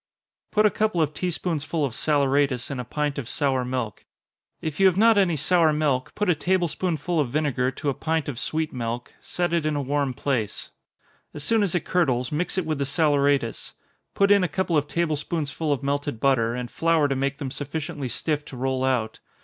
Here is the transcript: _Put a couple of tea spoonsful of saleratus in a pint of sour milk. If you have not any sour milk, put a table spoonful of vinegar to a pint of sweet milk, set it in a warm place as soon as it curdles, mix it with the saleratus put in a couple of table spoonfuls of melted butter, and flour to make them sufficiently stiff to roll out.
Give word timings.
_Put 0.51 0.65
a 0.65 0.71
couple 0.71 0.99
of 0.99 1.13
tea 1.13 1.29
spoonsful 1.29 1.85
of 1.85 1.93
saleratus 1.93 2.71
in 2.71 2.79
a 2.79 2.83
pint 2.83 3.19
of 3.19 3.29
sour 3.29 3.63
milk. 3.63 4.03
If 4.59 4.79
you 4.79 4.87
have 4.87 4.97
not 4.97 5.15
any 5.15 5.35
sour 5.35 5.71
milk, 5.71 6.15
put 6.15 6.27
a 6.27 6.33
table 6.33 6.67
spoonful 6.67 7.19
of 7.19 7.29
vinegar 7.29 7.69
to 7.69 7.89
a 7.89 7.93
pint 7.93 8.27
of 8.27 8.39
sweet 8.39 8.73
milk, 8.73 9.13
set 9.21 9.53
it 9.53 9.63
in 9.63 9.75
a 9.75 9.81
warm 9.83 10.15
place 10.15 10.71
as 11.35 11.43
soon 11.43 11.61
as 11.61 11.75
it 11.75 11.85
curdles, 11.85 12.31
mix 12.31 12.57
it 12.57 12.65
with 12.65 12.79
the 12.79 12.85
saleratus 12.87 13.73
put 14.15 14.31
in 14.31 14.43
a 14.43 14.47
couple 14.47 14.75
of 14.75 14.87
table 14.87 15.15
spoonfuls 15.15 15.71
of 15.77 15.83
melted 15.83 16.19
butter, 16.19 16.55
and 16.55 16.71
flour 16.71 17.07
to 17.07 17.15
make 17.15 17.37
them 17.37 17.51
sufficiently 17.51 18.07
stiff 18.07 18.43
to 18.45 18.57
roll 18.57 18.83
out. 18.83 19.19